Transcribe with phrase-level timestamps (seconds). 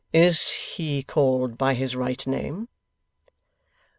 [0.13, 2.69] 'Is he called by his right name?